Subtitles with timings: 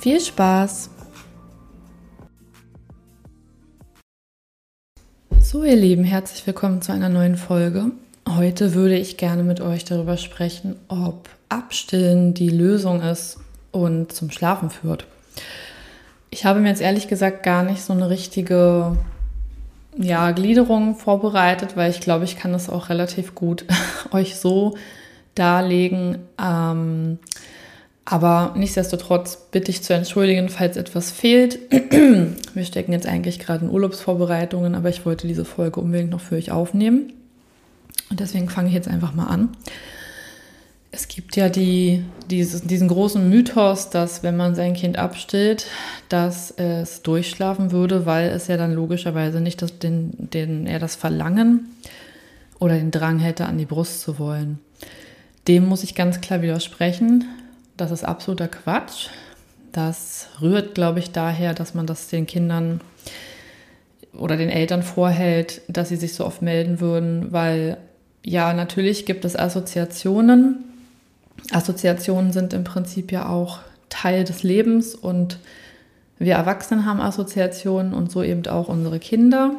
[0.00, 0.88] Viel Spaß!
[5.42, 7.90] So, ihr Lieben, herzlich willkommen zu einer neuen Folge.
[8.26, 13.40] Heute würde ich gerne mit euch darüber sprechen, ob Abstillen die Lösung ist
[13.72, 15.04] und zum Schlafen führt.
[16.30, 18.96] Ich habe mir jetzt ehrlich gesagt gar nicht so eine richtige
[19.98, 23.66] ja, Gliederung vorbereitet, weil ich glaube, ich kann das auch relativ gut
[24.12, 24.78] euch so
[25.34, 26.20] darlegen.
[26.42, 27.18] Ähm,
[28.04, 31.58] aber nichtsdestotrotz bitte ich zu entschuldigen, falls etwas fehlt.
[32.54, 36.36] Wir stecken jetzt eigentlich gerade in Urlaubsvorbereitungen, aber ich wollte diese Folge unbedingt noch für
[36.36, 37.12] euch aufnehmen.
[38.10, 39.50] Und deswegen fange ich jetzt einfach mal an.
[40.92, 45.66] Es gibt ja die, dieses, diesen großen Mythos, dass wenn man sein Kind abstillt,
[46.08, 50.96] dass es durchschlafen würde, weil es ja dann logischerweise nicht das, den, den, er das
[50.96, 51.76] Verlangen
[52.58, 54.58] oder den Drang hätte, an die Brust zu wollen.
[55.46, 57.24] Dem muss ich ganz klar widersprechen.
[57.80, 59.08] Das ist absoluter Quatsch.
[59.72, 62.82] Das rührt, glaube ich, daher, dass man das den Kindern
[64.12, 67.78] oder den Eltern vorhält, dass sie sich so oft melden würden, weil
[68.22, 70.58] ja, natürlich gibt es Assoziationen.
[71.52, 75.38] Assoziationen sind im Prinzip ja auch Teil des Lebens und
[76.18, 79.52] wir Erwachsenen haben Assoziationen und so eben auch unsere Kinder.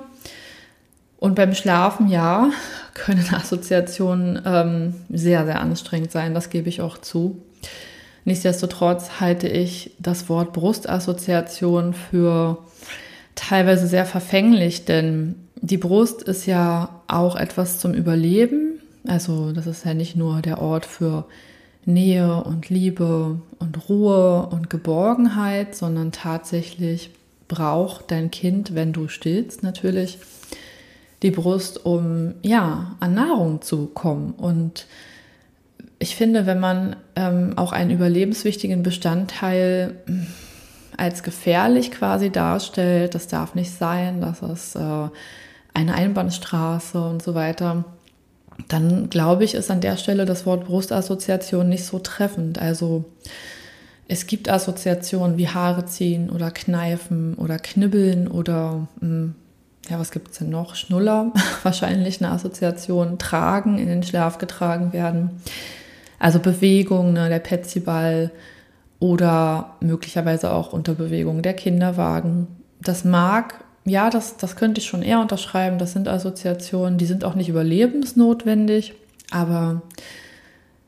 [1.18, 2.52] Und beim Schlafen, ja,
[2.94, 7.42] können Assoziationen ähm, sehr, sehr anstrengend sein, das gebe ich auch zu.
[8.26, 12.60] Nichtsdestotrotz halte ich das Wort Brustassoziation für
[13.36, 18.80] teilweise sehr verfänglich, denn die Brust ist ja auch etwas zum Überleben.
[19.08, 21.26] Also das ist ja nicht nur der Ort für
[21.86, 27.10] Nähe und Liebe und Ruhe und Geborgenheit, sondern tatsächlich
[27.48, 30.20] braucht dein Kind, wenn du stillst natürlich,
[31.22, 34.32] die Brust, um ja an Nahrung zu kommen.
[34.32, 34.88] Und
[36.02, 40.26] ich finde, wenn man ähm, auch einen überlebenswichtigen Bestandteil hm,
[40.98, 45.10] als gefährlich quasi darstellt, das darf nicht sein, das ist äh,
[45.74, 47.86] eine Einbahnstraße und so weiter,
[48.68, 52.60] dann glaube ich, ist an der Stelle das Wort Brustassoziation nicht so treffend.
[52.60, 53.06] Also
[54.08, 59.36] es gibt Assoziationen wie Haare ziehen oder kneifen oder knibbeln oder mh, hm,
[59.88, 60.76] ja, was gibt es denn noch?
[60.76, 61.32] Schnuller,
[61.64, 65.42] wahrscheinlich eine Assoziation, tragen, in den Schlaf getragen werden.
[66.22, 68.30] Also Bewegung, ne, der Petsyball
[69.00, 72.46] oder möglicherweise auch unter Bewegung der Kinderwagen.
[72.80, 75.80] Das mag, ja, das, das könnte ich schon eher unterschreiben.
[75.80, 78.94] Das sind Assoziationen, die sind auch nicht überlebensnotwendig,
[79.32, 79.82] aber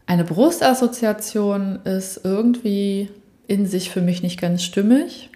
[0.06, 3.10] eine Brustassoziation ist irgendwie
[3.48, 5.32] in sich für mich nicht ganz stimmig.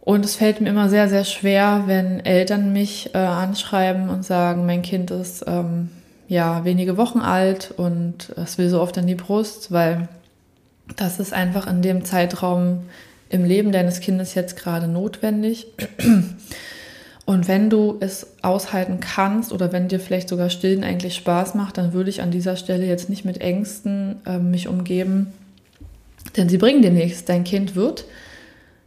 [0.00, 4.64] Und es fällt mir immer sehr, sehr schwer, wenn Eltern mich äh, anschreiben und sagen,
[4.64, 5.90] mein Kind ist ähm,
[6.30, 10.08] ja wenige Wochen alt und es will so oft an die Brust, weil
[10.96, 12.84] das ist einfach in dem Zeitraum
[13.28, 15.66] im Leben deines Kindes jetzt gerade notwendig.
[17.26, 21.78] Und wenn du es aushalten kannst oder wenn dir vielleicht sogar Stillen eigentlich Spaß macht,
[21.78, 25.32] dann würde ich an dieser Stelle jetzt nicht mit Ängsten äh, mich umgeben,
[26.36, 27.24] denn sie bringen dir nichts.
[27.24, 28.04] Dein Kind wird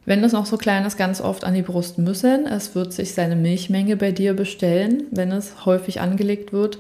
[0.06, 2.46] wenn es noch so klein ist, ganz oft an die Brust müssen.
[2.46, 6.78] Es wird sich seine Milchmenge bei dir bestellen, wenn es häufig angelegt wird.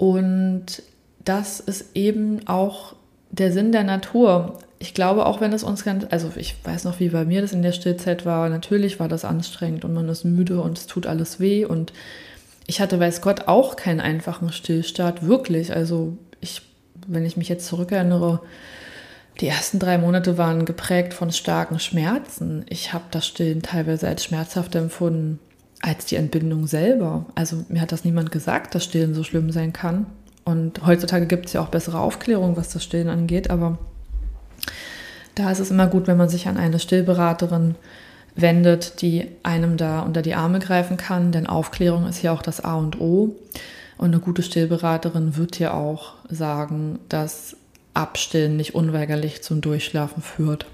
[0.00, 0.82] Und
[1.26, 2.94] das ist eben auch
[3.30, 4.58] der Sinn der Natur.
[4.78, 7.52] Ich glaube, auch wenn es uns ganz, also ich weiß noch, wie bei mir das
[7.52, 11.06] in der Stillzeit war, natürlich war das anstrengend und man ist müde und es tut
[11.06, 11.66] alles weh.
[11.66, 11.92] Und
[12.66, 15.74] ich hatte, weiß Gott, auch keinen einfachen Stillstart, wirklich.
[15.74, 16.62] Also ich,
[17.06, 18.40] wenn ich mich jetzt zurückerinnere,
[19.42, 22.64] die ersten drei Monate waren geprägt von starken Schmerzen.
[22.70, 25.40] Ich habe das Stillen teilweise als schmerzhaft empfunden
[25.80, 27.26] als die Entbindung selber.
[27.34, 30.06] Also mir hat das niemand gesagt, dass Stillen so schlimm sein kann.
[30.44, 33.50] Und heutzutage gibt es ja auch bessere Aufklärung, was das Stillen angeht.
[33.50, 33.78] Aber
[35.34, 37.76] da ist es immer gut, wenn man sich an eine Stillberaterin
[38.36, 41.32] wendet, die einem da unter die Arme greifen kann.
[41.32, 43.36] Denn Aufklärung ist ja auch das A und O.
[43.96, 47.56] Und eine gute Stillberaterin wird dir auch sagen, dass
[47.94, 50.66] Abstillen nicht unweigerlich zum Durchschlafen führt.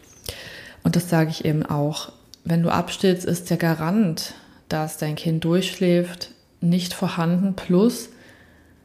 [0.85, 2.13] Und das sage ich eben auch.
[2.45, 4.35] Wenn du abstillst, ist der Garant,
[4.69, 7.55] dass dein Kind durchschläft, nicht vorhanden.
[7.55, 8.11] Plus,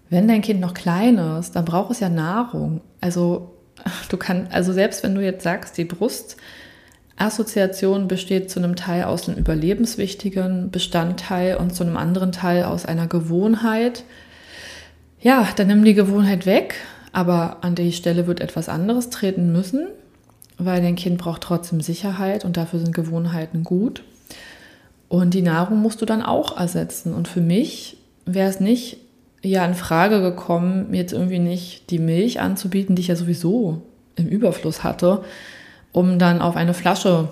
[0.09, 2.81] wenn dein Kind noch klein ist, dann braucht es ja Nahrung.
[2.99, 3.51] Also
[4.09, 6.37] du kannst, also selbst wenn du jetzt sagst, die Brust
[7.17, 12.85] Assoziation besteht zu einem Teil aus einem überlebenswichtigen Bestandteil und zu einem anderen Teil aus
[12.85, 14.03] einer Gewohnheit.
[15.19, 16.75] Ja, dann nimm die Gewohnheit weg,
[17.11, 19.87] aber an die Stelle wird etwas anderes treten müssen,
[20.57, 24.03] weil dein Kind braucht trotzdem Sicherheit und dafür sind Gewohnheiten gut.
[25.11, 27.13] Und die Nahrung musst du dann auch ersetzen.
[27.13, 28.95] Und für mich wäre es nicht
[29.41, 33.81] ja in Frage gekommen, mir jetzt irgendwie nicht die Milch anzubieten, die ich ja sowieso
[34.15, 35.25] im Überfluss hatte,
[35.91, 37.27] um dann auf eine Flasche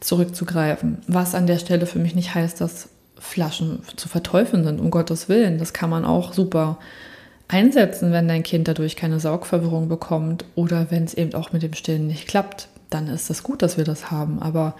[0.00, 1.02] zurückzugreifen.
[1.06, 5.28] Was an der Stelle für mich nicht heißt, dass Flaschen zu verteufeln sind, um Gottes
[5.28, 5.58] Willen.
[5.58, 6.80] Das kann man auch super
[7.46, 11.74] einsetzen, wenn dein Kind dadurch keine Saugverwirrung bekommt oder wenn es eben auch mit dem
[11.74, 12.66] Stillen nicht klappt.
[12.90, 14.42] Dann ist es gut, dass wir das haben.
[14.42, 14.74] Aber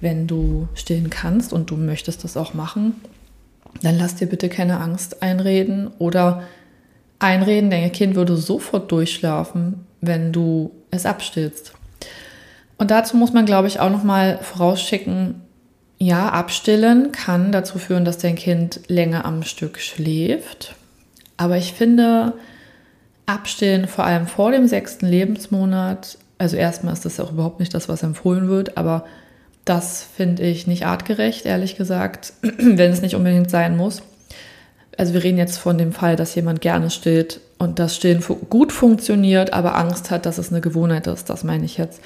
[0.00, 2.94] wenn du stillen kannst und du möchtest das auch machen,
[3.82, 6.42] dann lass dir bitte keine Angst einreden oder
[7.18, 11.72] einreden, dein Kind würde sofort durchschlafen, wenn du es abstillst.
[12.76, 15.42] Und dazu muss man, glaube ich, auch noch mal vorausschicken,
[15.98, 20.76] ja, abstillen kann dazu führen, dass dein Kind länger am Stück schläft.
[21.36, 22.34] Aber ich finde,
[23.26, 27.74] abstillen vor allem vor dem sechsten Lebensmonat, also erstmal ist das ja auch überhaupt nicht
[27.74, 29.04] das, was empfohlen wird, aber
[29.68, 34.02] das finde ich nicht artgerecht, ehrlich gesagt, wenn es nicht unbedingt sein muss.
[34.96, 38.72] Also wir reden jetzt von dem Fall, dass jemand gerne stillt und das Stillen gut
[38.72, 41.30] funktioniert, aber Angst hat, dass es eine Gewohnheit ist.
[41.30, 42.00] Das meine ich jetzt.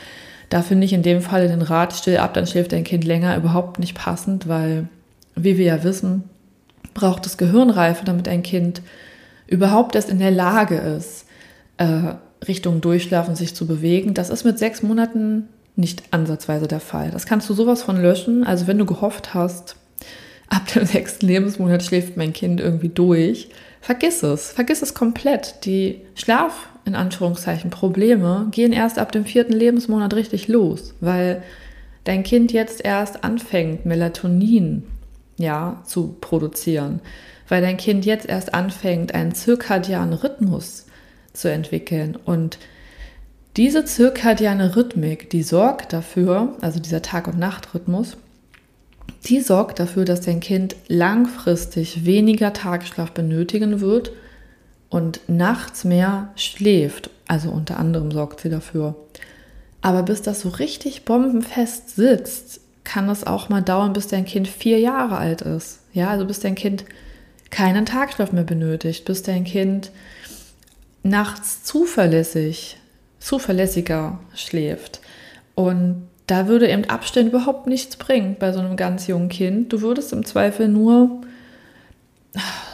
[0.51, 3.37] Da finde ich in dem Fall den Rat, still ab, dann schläft dein Kind länger,
[3.37, 4.89] überhaupt nicht passend, weil,
[5.35, 6.25] wie wir ja wissen,
[6.93, 8.83] braucht es Gehirnreife, damit ein Kind
[9.47, 11.25] überhaupt erst in der Lage ist,
[11.79, 12.15] äh,
[12.47, 14.13] Richtung Durchschlafen sich zu bewegen.
[14.13, 17.11] Das ist mit sechs Monaten nicht ansatzweise der Fall.
[17.11, 18.45] Das kannst du sowas von löschen.
[18.45, 19.77] Also wenn du gehofft hast,
[20.49, 23.49] ab dem sechsten Lebensmonat schläft mein Kind irgendwie durch,
[23.81, 24.53] vergiss es.
[24.53, 25.65] Vergiss es komplett.
[25.65, 31.43] Die Schlaf- in Anführungszeichen Probleme gehen erst ab dem vierten Lebensmonat richtig los, weil
[32.05, 34.85] dein Kind jetzt erst anfängt, Melatonin
[35.39, 37.01] ja, zu produzieren,
[37.49, 40.87] weil dein Kind jetzt erst anfängt, einen zirkadianen Rhythmus
[41.33, 42.17] zu entwickeln.
[42.17, 42.59] Und
[43.57, 48.17] diese zirkadiane Rhythmik, die sorgt dafür, also dieser Tag- und Nachtrhythmus,
[49.25, 54.13] die sorgt dafür, dass dein Kind langfristig weniger Tagesschlaf benötigen wird
[54.89, 57.11] und nachts mehr schläft.
[57.29, 58.97] Also unter anderem sorgt sie dafür.
[59.81, 64.49] Aber bis das so richtig bombenfest sitzt, kann es auch mal dauern, bis dein Kind
[64.49, 65.81] vier Jahre alt ist.
[65.93, 66.85] Ja, also bis dein Kind
[67.51, 69.91] keinen Tagschlaf mehr benötigt, bis dein Kind
[71.03, 72.79] nachts zuverlässig,
[73.23, 75.01] zuverlässiger schläft.
[75.55, 79.73] Und da würde eben Abstand überhaupt nichts bringen bei so einem ganz jungen Kind.
[79.73, 81.21] Du würdest im Zweifel nur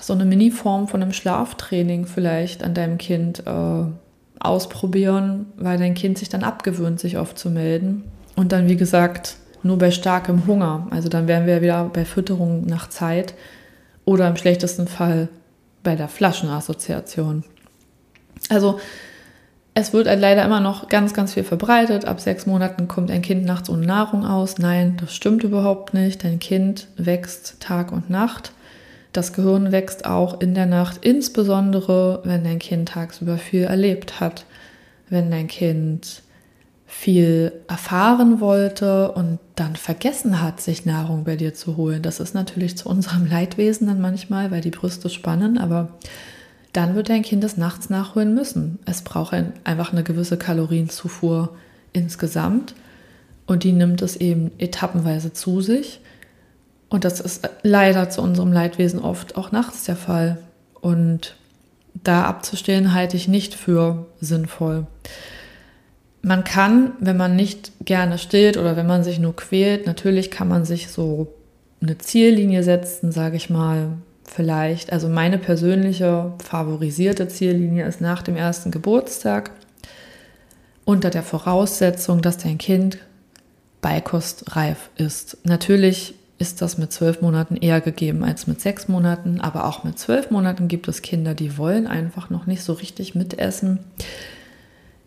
[0.00, 3.84] so eine Mini-Form von einem Schlaftraining vielleicht an deinem Kind äh,
[4.38, 8.04] ausprobieren, weil dein Kind sich dann abgewöhnt, sich oft zu melden.
[8.36, 10.86] Und dann, wie gesagt, nur bei starkem Hunger.
[10.90, 13.34] Also dann wären wir wieder bei Fütterung nach Zeit
[14.04, 15.28] oder im schlechtesten Fall
[15.82, 17.44] bei der Flaschenassoziation.
[18.48, 18.78] Also
[19.78, 22.04] es wird halt leider immer noch ganz, ganz viel verbreitet.
[22.04, 24.58] Ab sechs Monaten kommt ein Kind nachts ohne Nahrung aus.
[24.58, 26.24] Nein, das stimmt überhaupt nicht.
[26.24, 28.52] Dein Kind wächst Tag und Nacht.
[29.12, 34.44] Das Gehirn wächst auch in der Nacht, insbesondere wenn dein Kind tagsüber viel erlebt hat,
[35.08, 36.22] wenn dein Kind
[36.86, 42.02] viel erfahren wollte und dann vergessen hat, sich Nahrung bei dir zu holen.
[42.02, 45.88] Das ist natürlich zu unserem Leidwesen dann manchmal, weil die Brüste spannen, aber
[46.72, 48.78] dann wird dein Kind es nachts nachholen müssen.
[48.84, 51.56] Es braucht ein, einfach eine gewisse Kalorienzufuhr
[51.92, 52.74] insgesamt
[53.46, 56.00] und die nimmt es eben etappenweise zu sich.
[56.90, 60.38] Und das ist leider zu unserem Leidwesen oft auch nachts der Fall.
[60.80, 61.34] Und
[61.94, 64.86] da abzustellen halte ich nicht für sinnvoll.
[66.22, 70.48] Man kann, wenn man nicht gerne stillt oder wenn man sich nur quält, natürlich kann
[70.48, 71.32] man sich so
[71.80, 73.92] eine Ziellinie setzen, sage ich mal,
[74.28, 74.92] vielleicht.
[74.92, 79.50] Also meine persönliche favorisierte Ziellinie ist nach dem ersten Geburtstag
[80.84, 82.98] unter der Voraussetzung, dass dein Kind
[83.80, 85.38] beikostreif ist.
[85.44, 89.40] Natürlich ist das mit zwölf Monaten eher gegeben als mit sechs Monaten.
[89.40, 93.14] Aber auch mit zwölf Monaten gibt es Kinder, die wollen einfach noch nicht so richtig
[93.14, 93.80] mitessen.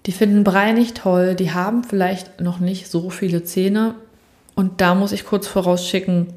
[0.05, 3.95] Die finden Brei nicht toll, die haben vielleicht noch nicht so viele Zähne.
[4.55, 6.27] Und da muss ich kurz vorausschicken,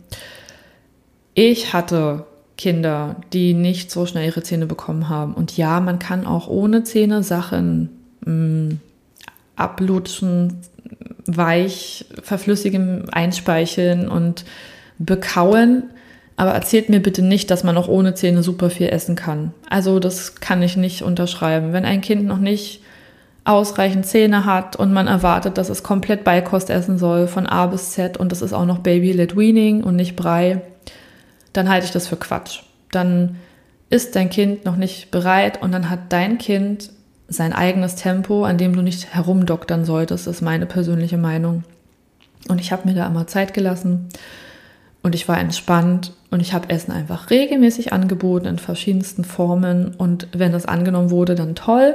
[1.34, 2.26] ich hatte
[2.56, 5.34] Kinder, die nicht so schnell ihre Zähne bekommen haben.
[5.34, 7.90] Und ja, man kann auch ohne Zähne Sachen
[8.24, 8.80] mh, mm,
[9.56, 10.58] ablutschen,
[11.26, 14.44] weich, verflüssigen, einspeicheln und
[14.98, 15.84] bekauen.
[16.36, 19.52] Aber erzählt mir bitte nicht, dass man auch ohne Zähne super viel essen kann.
[19.70, 21.72] Also das kann ich nicht unterschreiben.
[21.72, 22.80] Wenn ein Kind noch nicht
[23.44, 27.90] ausreichend Zähne hat und man erwartet, dass es komplett Beikost essen soll, von A bis
[27.90, 30.62] Z und es ist auch noch Baby-led Weaning und nicht Brei,
[31.54, 32.60] dann halte ich das für Quatsch.
[32.90, 33.36] Dann
[33.88, 36.90] ist dein Kind noch nicht bereit und dann hat dein Kind
[37.28, 41.64] sein eigenes Tempo, an dem du nicht herumdoktern solltest, ist meine persönliche Meinung.
[42.48, 44.08] Und ich habe mir da immer Zeit gelassen
[45.02, 50.28] und ich war entspannt und ich habe Essen einfach regelmäßig angeboten in verschiedensten Formen und
[50.32, 51.94] wenn das angenommen wurde, dann toll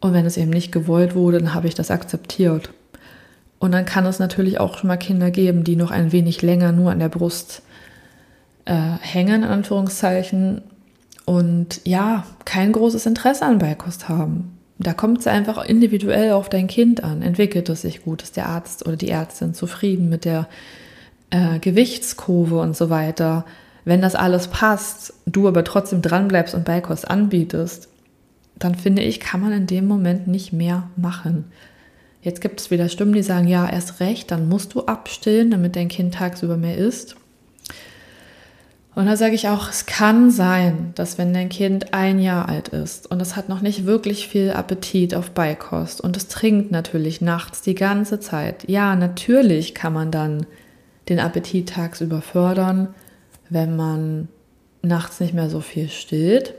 [0.00, 2.70] und wenn es eben nicht gewollt wurde, dann habe ich das akzeptiert.
[3.58, 6.72] Und dann kann es natürlich auch schon mal Kinder geben, die noch ein wenig länger
[6.72, 7.62] nur an der Brust
[8.66, 10.62] äh, hängen, in Anführungszeichen,
[11.26, 14.56] und ja, kein großes Interesse an Beikost haben.
[14.78, 17.20] Da kommt es einfach individuell auf dein Kind an.
[17.20, 18.22] Entwickelt es sich gut?
[18.22, 20.48] Ist der Arzt oder die Ärztin zufrieden mit der
[21.30, 23.44] äh, Gewichtskurve und so weiter?
[23.84, 27.88] Wenn das alles passt, du aber trotzdem dranbleibst und Beikost anbietest,
[28.58, 31.46] dann finde ich, kann man in dem Moment nicht mehr machen.
[32.22, 35.76] Jetzt gibt es wieder Stimmen, die sagen, ja, erst recht, dann musst du abstillen, damit
[35.76, 37.16] dein Kind tagsüber mehr isst.
[38.96, 42.68] Und da sage ich auch, es kann sein, dass wenn dein Kind ein Jahr alt
[42.68, 47.20] ist und es hat noch nicht wirklich viel Appetit auf Beikost und es trinkt natürlich
[47.20, 50.46] nachts die ganze Zeit, ja, natürlich kann man dann
[51.10, 52.94] den Appetit tagsüber fördern,
[53.50, 54.28] wenn man
[54.80, 56.54] nachts nicht mehr so viel stillt.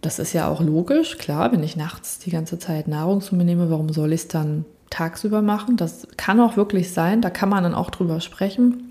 [0.00, 3.44] Das ist ja auch logisch, klar, wenn ich nachts die ganze Zeit Nahrung zu mir
[3.44, 5.76] nehme, warum soll ich es dann tagsüber machen?
[5.76, 8.90] Das kann auch wirklich sein, da kann man dann auch drüber sprechen.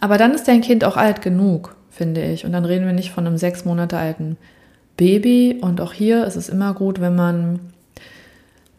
[0.00, 2.44] Aber dann ist dein Kind auch alt genug, finde ich.
[2.44, 4.36] Und dann reden wir nicht von einem sechs Monate alten
[4.96, 5.58] Baby.
[5.60, 7.60] Und auch hier ist es immer gut, wenn man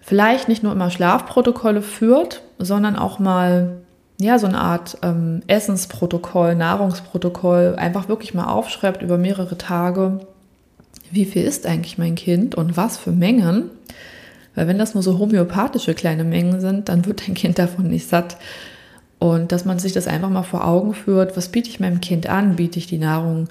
[0.02, 3.78] vielleicht nicht nur immer Schlafprotokolle führt, sondern auch mal
[4.20, 10.20] ja, so eine Art ähm, Essensprotokoll, Nahrungsprotokoll, einfach wirklich mal aufschreibt über mehrere Tage,
[11.12, 13.70] wie viel ist eigentlich mein Kind und was für Mengen.
[14.56, 18.08] Weil wenn das nur so homöopathische kleine Mengen sind, dann wird dein Kind davon nicht
[18.08, 18.38] satt.
[19.24, 22.28] Und dass man sich das einfach mal vor Augen führt, was biete ich meinem Kind
[22.28, 22.58] an?
[22.58, 23.48] Biete ich die Nahrung,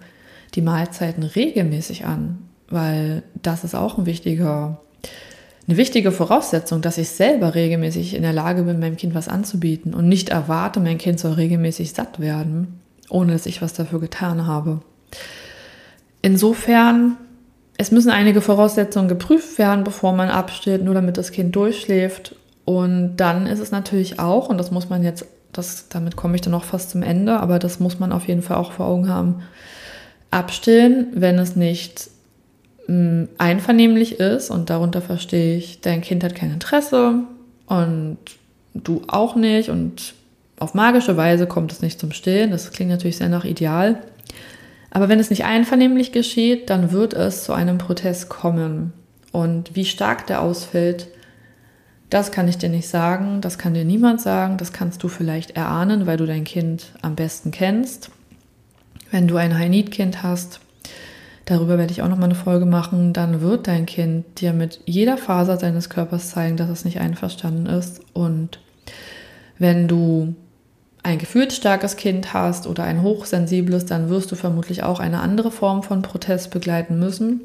[0.54, 2.40] die Mahlzeiten regelmäßig an?
[2.68, 4.82] Weil das ist auch ein wichtiger,
[5.66, 9.94] eine wichtige Voraussetzung, dass ich selber regelmäßig in der Lage bin, meinem Kind was anzubieten
[9.94, 14.46] und nicht erwarte, mein Kind soll regelmäßig satt werden, ohne dass ich was dafür getan
[14.46, 14.82] habe.
[16.20, 17.16] Insofern,
[17.78, 22.36] es müssen einige Voraussetzungen geprüft werden, bevor man abstillt, nur damit das Kind durchschläft.
[22.66, 26.40] Und dann ist es natürlich auch, und das muss man jetzt das, damit komme ich
[26.40, 29.08] dann auch fast zum Ende, aber das muss man auf jeden Fall auch vor Augen
[29.08, 29.42] haben.
[30.30, 32.08] Abstillen, wenn es nicht
[32.86, 37.20] mh, mm, einvernehmlich ist und darunter verstehe ich, dein Kind hat kein Interesse
[37.66, 38.18] und
[38.74, 40.14] du auch nicht und
[40.58, 42.52] auf magische Weise kommt es nicht zum Stillen.
[42.52, 44.00] Das klingt natürlich sehr nach Ideal.
[44.90, 48.92] Aber wenn es nicht einvernehmlich geschieht, dann wird es zu einem Protest kommen.
[49.32, 51.08] Und wie stark der ausfällt,
[52.12, 55.52] das kann ich dir nicht sagen, das kann dir niemand sagen, das kannst du vielleicht
[55.52, 58.10] erahnen, weil du dein Kind am besten kennst.
[59.10, 60.60] Wenn du ein High-Need-Kind hast,
[61.46, 65.16] darüber werde ich auch nochmal eine Folge machen, dann wird dein Kind dir mit jeder
[65.16, 68.02] Faser seines Körpers zeigen, dass es nicht einverstanden ist.
[68.12, 68.60] Und
[69.58, 70.34] wenn du
[71.02, 75.82] ein gefühlsstarkes Kind hast oder ein hochsensibles, dann wirst du vermutlich auch eine andere Form
[75.82, 77.40] von Protest begleiten müssen.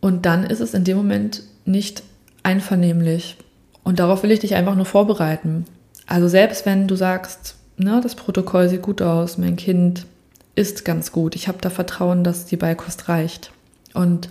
[0.00, 2.02] Und dann ist es in dem Moment nicht
[2.46, 3.36] einvernehmlich.
[3.82, 5.66] Und darauf will ich dich einfach nur vorbereiten.
[6.06, 10.06] Also selbst wenn du sagst, na, das Protokoll sieht gut aus, mein Kind
[10.54, 13.50] ist ganz gut, ich habe da Vertrauen, dass die Beikost reicht.
[13.92, 14.28] Und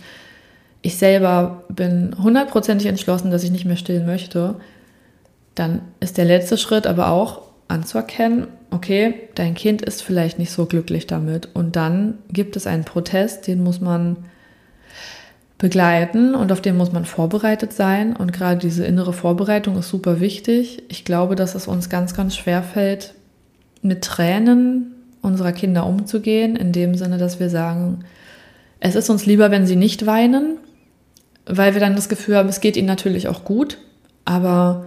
[0.82, 4.56] ich selber bin hundertprozentig entschlossen, dass ich nicht mehr stillen möchte,
[5.54, 10.66] dann ist der letzte Schritt aber auch anzuerkennen, okay, dein Kind ist vielleicht nicht so
[10.66, 11.48] glücklich damit.
[11.54, 14.16] Und dann gibt es einen Protest, den muss man
[15.58, 18.14] begleiten und auf den muss man vorbereitet sein.
[18.14, 20.82] Und gerade diese innere Vorbereitung ist super wichtig.
[20.88, 23.14] Ich glaube, dass es uns ganz, ganz schwer fällt,
[23.82, 28.00] mit Tränen unserer Kinder umzugehen, in dem Sinne, dass wir sagen,
[28.80, 30.58] es ist uns lieber, wenn sie nicht weinen,
[31.46, 33.78] weil wir dann das Gefühl haben, es geht ihnen natürlich auch gut,
[34.24, 34.86] aber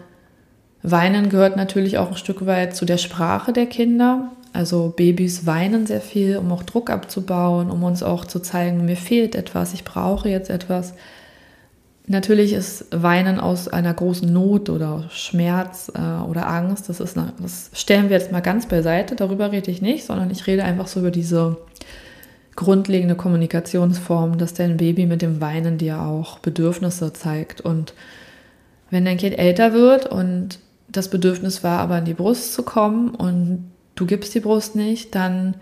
[0.82, 4.32] Weinen gehört natürlich auch ein Stück weit zu der Sprache der Kinder.
[4.54, 8.96] Also Babys weinen sehr viel, um auch Druck abzubauen, um uns auch zu zeigen, mir
[8.96, 10.94] fehlt etwas, ich brauche jetzt etwas.
[12.08, 17.34] Natürlich ist Weinen aus einer großen Not oder Schmerz äh, oder Angst, das, ist eine,
[17.40, 20.88] das stellen wir jetzt mal ganz beiseite, darüber rede ich nicht, sondern ich rede einfach
[20.88, 21.58] so über diese
[22.56, 27.62] grundlegende Kommunikationsform, dass dein Baby mit dem Weinen dir auch Bedürfnisse zeigt.
[27.62, 27.94] Und
[28.90, 30.60] wenn dein Kind älter wird und
[30.91, 35.15] das Bedürfnis war, aber in die Brust zu kommen und du gibst die Brust nicht,
[35.15, 35.55] dann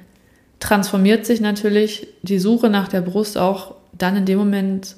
[0.59, 4.95] transformiert sich natürlich die Suche nach der Brust auch dann in dem Moment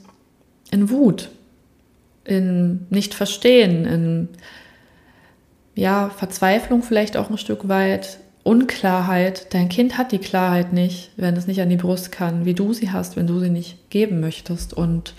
[0.71, 1.29] in Wut.
[2.25, 4.29] in Nicht-Verstehen, in
[5.75, 9.53] ja, Verzweiflung vielleicht auch ein Stück weit, Unklarheit.
[9.53, 12.73] Dein Kind hat die Klarheit nicht, wenn es nicht an die Brust kann, wie du
[12.73, 14.73] sie hast, wenn du sie nicht geben möchtest.
[14.73, 15.13] Und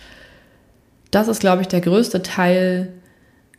[1.10, 2.92] das ist, glaube ich, der größte Teil,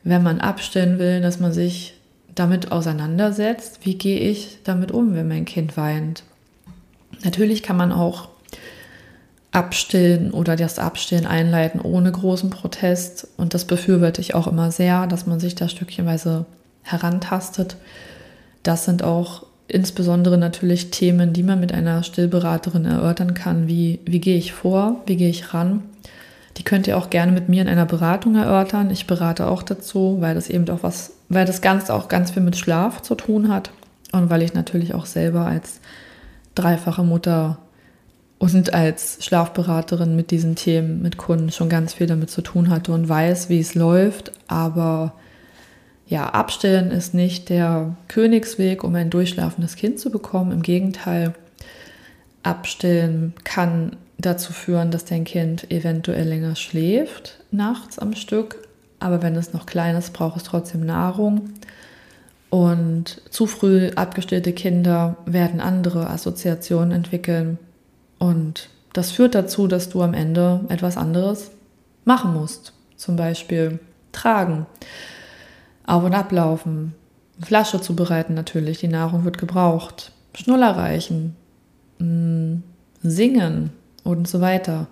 [0.04, 1.94] wenn man abstellen will, dass man sich
[2.34, 6.24] damit auseinandersetzt, wie gehe ich damit um, wenn mein Kind weint.
[7.24, 8.30] Natürlich kann man auch
[9.52, 13.28] abstillen oder das Abstillen einleiten ohne großen Protest.
[13.38, 16.46] Und das befürworte ich auch immer sehr, dass man sich da stückchenweise
[16.84, 17.76] herantastet.
[18.64, 23.68] Das sind auch insbesondere natürlich Themen, die man mit einer Stillberaterin erörtern kann.
[23.68, 25.02] Wie, wie gehe ich vor?
[25.06, 25.84] Wie gehe ich ran?
[26.62, 28.92] Die könnt ihr auch gerne mit mir in einer Beratung erörtern.
[28.92, 32.44] Ich berate auch dazu, weil das eben auch was, weil das Ganze auch ganz viel
[32.44, 33.72] mit Schlaf zu tun hat
[34.12, 35.80] und weil ich natürlich auch selber als
[36.54, 37.58] dreifache Mutter
[38.38, 42.92] und als Schlafberaterin mit diesen Themen, mit Kunden schon ganz viel damit zu tun hatte
[42.92, 44.32] und weiß, wie es läuft.
[44.48, 45.14] Aber
[46.06, 50.52] ja, abstellen ist nicht der Königsweg, um ein durchschlafendes Kind zu bekommen.
[50.52, 51.34] Im Gegenteil,
[52.44, 58.68] abstillen kann dazu führen, dass dein Kind eventuell länger schläft nachts am Stück.
[59.00, 61.50] Aber wenn es noch klein ist, braucht es trotzdem Nahrung.
[62.50, 67.58] Und zu früh abgestillte Kinder werden andere Assoziationen entwickeln
[68.20, 71.52] und das führt dazu, dass du am Ende etwas anderes
[72.04, 72.74] machen musst.
[72.98, 73.80] Zum Beispiel
[74.12, 74.66] tragen,
[75.86, 76.94] auf- und ablaufen,
[77.42, 81.36] Flasche zubereiten natürlich, die Nahrung wird gebraucht, Schnuller reichen,
[82.00, 82.58] mm,
[83.02, 83.72] singen
[84.04, 84.88] und so weiter.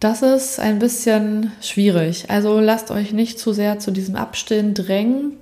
[0.00, 2.26] Das ist ein bisschen schwierig.
[2.28, 5.32] Also lasst euch nicht zu sehr zu diesem Abstillen drängen.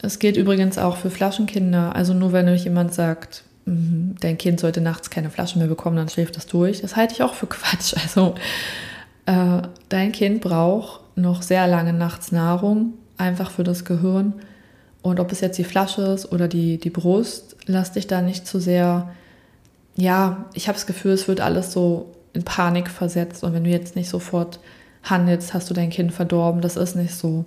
[0.00, 1.94] Es gilt übrigens auch für Flaschenkinder.
[1.94, 4.16] Also nur wenn euch jemand sagt, Mhm.
[4.20, 6.80] dein Kind sollte nachts keine Flaschen mehr bekommen, dann schläft das durch.
[6.80, 7.94] Das halte ich auch für Quatsch.
[8.02, 8.34] Also
[9.26, 14.34] äh, dein Kind braucht noch sehr lange nachts Nahrung, einfach für das Gehirn.
[15.00, 18.46] Und ob es jetzt die Flasche ist oder die, die Brust, lass dich da nicht
[18.46, 19.10] zu sehr,
[19.96, 23.44] ja, ich habe das Gefühl, es wird alles so in Panik versetzt.
[23.44, 24.60] Und wenn du jetzt nicht sofort
[25.02, 26.60] handelst, hast du dein Kind verdorben.
[26.60, 27.44] Das ist nicht so.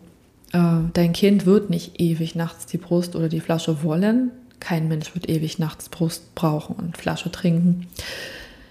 [0.53, 0.59] Äh,
[0.93, 4.31] dein Kind wird nicht ewig nachts die Brust oder die Flasche wollen.
[4.59, 7.87] Kein Mensch wird ewig nachts Brust brauchen und Flasche trinken.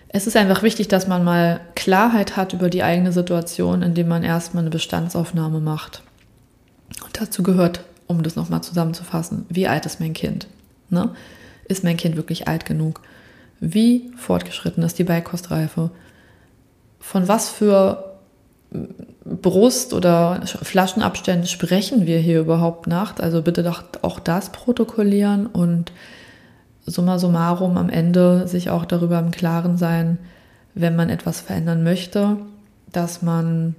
[0.08, 4.22] Es ist einfach wichtig, dass man mal Klarheit hat über die eigene Situation, indem man
[4.22, 6.02] erstmal eine Bestandsaufnahme macht.
[7.04, 10.46] Und dazu gehört, um das nochmal zusammenzufassen, wie alt ist mein Kind?
[10.88, 11.10] Ne?
[11.66, 13.00] Ist mein Kind wirklich alt genug?
[13.60, 15.90] Wie fortgeschritten ist die Beikostreife?
[16.98, 18.14] Von was für
[19.24, 23.18] Brust- oder Flaschenabständen sprechen wir hier überhaupt nach?
[23.18, 25.92] Also bitte doch auch das protokollieren und
[26.86, 30.18] summa summarum am Ende sich auch darüber im Klaren sein,
[30.74, 32.36] wenn man etwas verändern möchte,
[32.92, 33.74] dass man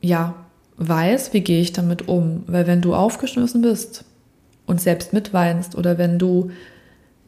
[0.00, 0.34] ja
[0.76, 2.44] weiß, wie gehe ich damit um.
[2.46, 4.04] Weil wenn du aufgeschmissen bist
[4.66, 6.50] und selbst mitweinst oder wenn du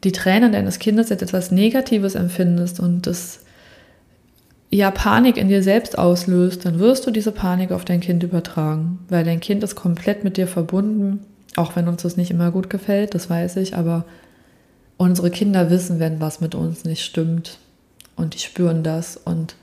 [0.03, 3.39] die Tränen deines Kindes jetzt etwas Negatives empfindest und das
[4.69, 8.99] ja Panik in dir selbst auslöst, dann wirst du diese Panik auf dein Kind übertragen,
[9.07, 11.19] weil dein Kind ist komplett mit dir verbunden,
[11.55, 14.05] auch wenn uns das nicht immer gut gefällt, das weiß ich, aber
[14.97, 17.59] unsere Kinder wissen, wenn was mit uns nicht stimmt
[18.15, 19.55] und die spüren das und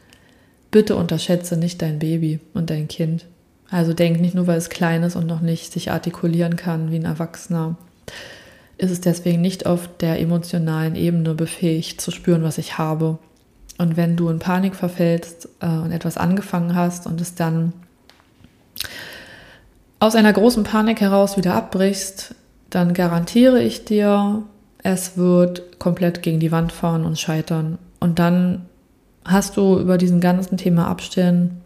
[0.71, 3.27] bitte unterschätze nicht dein Baby und dein Kind.
[3.69, 6.97] Also denk nicht nur, weil es klein ist und noch nicht sich artikulieren kann wie
[6.97, 7.77] ein Erwachsener,
[8.81, 13.19] ist es deswegen nicht auf der emotionalen Ebene befähigt zu spüren, was ich habe
[13.81, 17.73] und wenn du in Panik verfällst äh, und etwas angefangen hast und es dann
[20.01, 22.35] aus einer großen Panik heraus wieder abbrichst,
[22.69, 24.43] dann garantiere ich dir,
[24.83, 27.79] es wird komplett gegen die Wand fahren und scheitern.
[28.01, 28.67] Und dann
[29.25, 31.63] hast du über diesen ganzen Thema Abstellen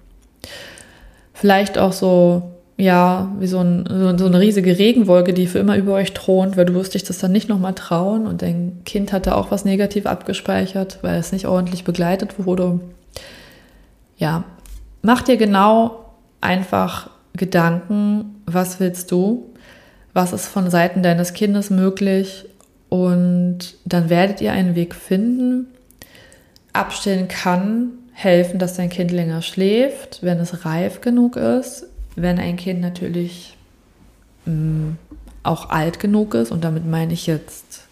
[1.32, 3.86] vielleicht auch so ja, wie so, ein,
[4.18, 7.18] so, eine riesige Regenwolke, die für immer über euch thront, weil du wirst dich das
[7.18, 11.30] dann nicht nochmal trauen und dein Kind hat da auch was negativ abgespeichert, weil es
[11.30, 12.80] nicht ordentlich begleitet wurde.
[14.16, 14.44] Ja,
[15.02, 16.04] mach dir genau
[16.40, 19.50] einfach Gedanken, was willst du,
[20.12, 22.44] was ist von Seiten deines Kindes möglich
[22.88, 25.68] und dann werdet ihr einen Weg finden.
[26.72, 32.56] Abstellen kann helfen, dass dein Kind länger schläft, wenn es reif genug ist wenn ein
[32.56, 33.56] Kind natürlich
[34.46, 34.90] mm,
[35.42, 37.84] auch alt genug ist, und damit meine ich jetzt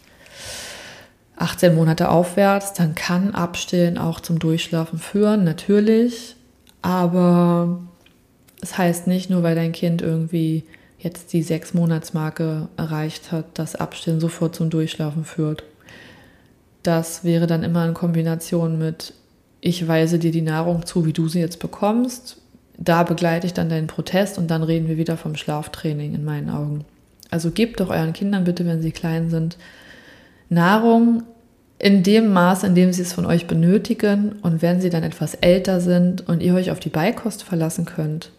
[1.37, 6.37] 18 Monate aufwärts, dann kann Abstillen auch zum Durchschlafen führen, natürlich.
[6.83, 7.81] Aber
[8.61, 10.65] es heißt nicht nur, weil dein Kind irgendwie
[10.99, 15.65] jetzt die sechs Monatsmarke erreicht hat, dass Abstillen sofort zum Durchschlafen führt.
[16.83, 19.15] Das wäre dann immer in Kombination mit,
[19.61, 22.42] ich weise dir die Nahrung zu, wie du sie jetzt bekommst,
[22.79, 26.51] da begleite ich dann deinen Protest und dann reden wir wieder vom Schlaftraining in meinen
[26.51, 26.85] Augen.
[27.31, 29.57] Also gebt doch euren Kindern bitte, wenn sie klein sind,
[30.49, 31.23] Nahrung
[31.79, 34.37] in dem Maß, in dem sie es von euch benötigen.
[34.43, 38.31] Und wenn sie dann etwas älter sind und ihr euch auf die Beikost verlassen könnt,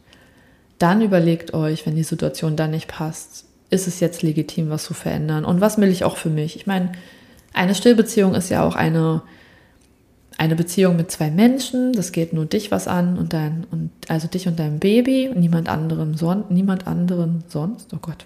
[0.79, 4.93] dann überlegt euch, wenn die Situation dann nicht passt, ist es jetzt legitim, was zu
[4.93, 5.43] verändern?
[5.43, 6.55] Und was will ich auch für mich?
[6.55, 6.91] Ich meine,
[7.53, 9.21] eine Stillbeziehung ist ja auch eine,
[10.37, 11.93] eine Beziehung mit zwei Menschen.
[11.93, 15.39] Das geht nur dich was an und dein, und also dich und dein Baby und
[15.39, 17.93] niemand anderen, son, niemand anderen sonst.
[17.93, 18.25] Oh Gott.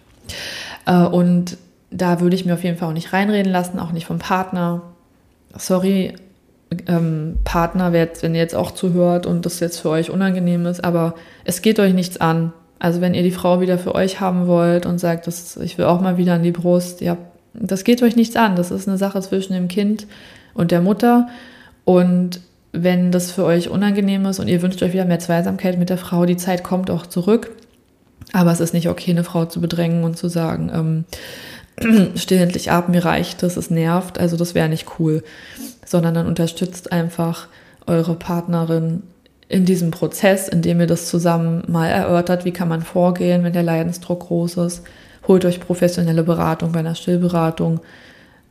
[0.86, 1.58] Äh, und
[1.92, 4.82] da würde ich mir auf jeden Fall auch nicht reinreden lassen, auch nicht vom Partner.
[5.56, 6.14] Sorry,
[6.88, 11.16] ähm, Partner, wenn ihr jetzt auch zuhört und das jetzt für euch unangenehm ist, aber
[11.46, 12.54] es geht euch nichts an.
[12.80, 15.86] Also wenn ihr die Frau wieder für euch haben wollt und sagt, das, ich will
[15.86, 17.18] auch mal wieder an die Brust, ja,
[17.54, 18.56] das geht euch nichts an.
[18.56, 20.06] Das ist eine Sache zwischen dem Kind
[20.54, 21.28] und der Mutter.
[21.88, 22.42] Und
[22.74, 25.98] wenn das für euch unangenehm ist und ihr wünscht euch wieder mehr Zweisamkeit mit der
[25.98, 27.56] Frau, die Zeit kommt auch zurück.
[28.34, 31.06] Aber es ist nicht okay, eine Frau zu bedrängen und zu sagen,
[31.80, 34.20] ähm, steh endlich ab, mir reicht das, es nervt.
[34.20, 35.24] Also das wäre nicht cool.
[35.86, 37.48] Sondern dann unterstützt einfach
[37.86, 39.04] eure Partnerin
[39.48, 43.64] in diesem Prozess, indem ihr das zusammen mal erörtert, wie kann man vorgehen, wenn der
[43.64, 44.84] Leidensdruck groß ist.
[45.26, 47.80] Holt euch professionelle Beratung bei einer Stillberatung,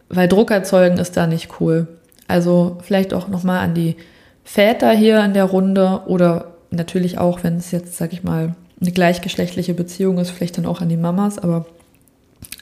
[0.09, 1.87] weil Druck erzeugen ist da nicht cool.
[2.29, 3.97] Also vielleicht auch nochmal an die
[4.45, 8.93] Väter hier in der Runde oder natürlich auch, wenn es jetzt, sag ich mal, eine
[8.93, 11.67] gleichgeschlechtliche Beziehung ist, vielleicht dann auch an die Mamas, aber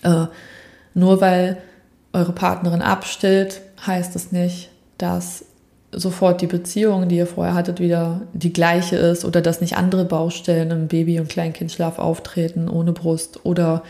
[0.03, 0.27] äh,
[0.95, 1.59] nur weil
[2.13, 5.45] eure Partnerin abstillt, heißt es nicht, dass
[5.91, 10.05] sofort die Beziehung, die ihr vorher hattet, wieder die gleiche ist oder dass nicht andere
[10.05, 13.83] Baustellen im Baby- und Kleinkindschlaf auftreten ohne Brust oder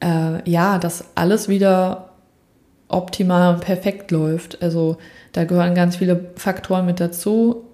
[0.00, 2.07] äh, ja, dass alles wieder
[2.88, 4.62] optimal und perfekt läuft.
[4.62, 4.96] Also
[5.32, 7.64] da gehören ganz viele Faktoren mit dazu.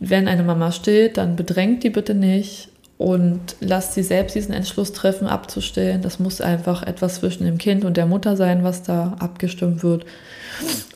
[0.00, 4.92] Wenn eine Mama stillt, dann bedrängt die bitte nicht und lasst sie selbst diesen Entschluss
[4.92, 6.00] treffen, abzustellen.
[6.00, 10.06] Das muss einfach etwas zwischen dem Kind und der Mutter sein, was da abgestimmt wird.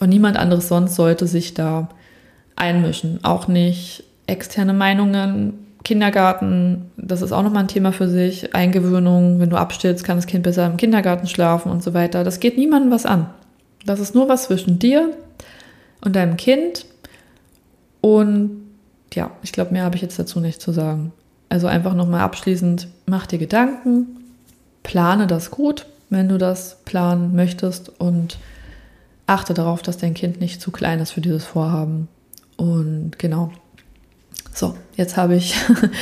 [0.01, 1.91] Und niemand anderes sonst sollte sich da
[2.57, 3.23] einmischen.
[3.23, 8.55] Auch nicht externe Meinungen, Kindergarten, das ist auch nochmal ein Thema für sich.
[8.55, 12.25] Eingewöhnung, wenn du abstillst, kann das Kind besser im Kindergarten schlafen und so weiter.
[12.25, 13.27] Das geht niemandem was an.
[13.85, 15.17] Das ist nur was zwischen dir
[16.01, 16.87] und deinem Kind.
[18.01, 18.63] Und
[19.13, 21.13] ja, ich glaube, mehr habe ich jetzt dazu nicht zu sagen.
[21.49, 24.07] Also einfach nochmal abschließend, mach dir Gedanken,
[24.83, 28.39] plane das gut, wenn du das planen möchtest und
[29.27, 32.09] achte darauf, dass dein Kind nicht zu klein ist für dieses Vorhaben.
[32.57, 33.53] Und genau.
[34.53, 35.55] So, jetzt habe ich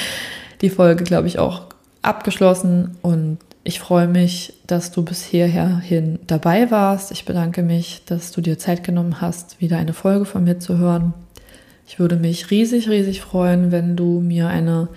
[0.61, 1.63] die Folge, glaube ich, auch
[2.03, 3.39] abgeschlossen und
[3.69, 7.13] ich freue mich, dass du bis hierher hin dabei warst.
[7.13, 10.79] Ich bedanke mich, dass du dir Zeit genommen hast, wieder eine Folge von mir zu
[10.79, 11.13] hören.
[11.87, 14.89] Ich würde mich riesig, riesig freuen, wenn du mir eine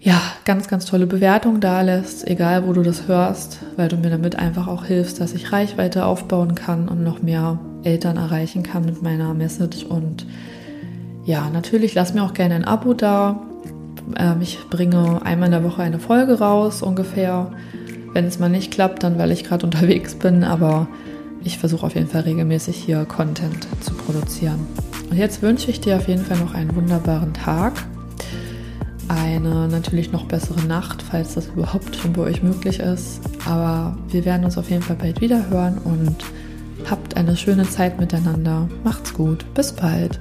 [0.00, 4.08] ja, ganz, ganz tolle Bewertung da lässt, egal wo du das hörst, weil du mir
[4.08, 8.86] damit einfach auch hilfst, dass ich Reichweite aufbauen kann und noch mehr Eltern erreichen kann
[8.86, 9.84] mit meiner Message.
[9.84, 10.24] Und
[11.26, 13.42] ja, natürlich lass mir auch gerne ein Abo da.
[14.16, 17.50] Ähm, ich bringe einmal in der Woche eine Folge raus, ungefähr.
[18.12, 20.88] Wenn es mal nicht klappt, dann weil ich gerade unterwegs bin, aber
[21.42, 24.66] ich versuche auf jeden Fall regelmäßig hier Content zu produzieren.
[25.10, 27.74] Und jetzt wünsche ich dir auf jeden Fall noch einen wunderbaren Tag
[29.08, 33.20] eine natürlich noch bessere Nacht, falls das überhaupt schon bei euch möglich ist.
[33.46, 36.16] Aber wir werden uns auf jeden Fall bald wieder hören und
[36.90, 38.68] habt eine schöne Zeit miteinander.
[38.82, 39.44] Macht's gut.
[39.54, 40.20] Bis bald.